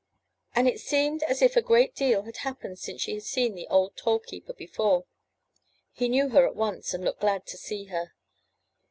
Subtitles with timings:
[0.55, 3.67] And it seemed as if a great deal had happened since she had seen the
[3.67, 5.05] old toll keeper before.
[5.91, 8.11] He knew her at once, and looked glad to see her.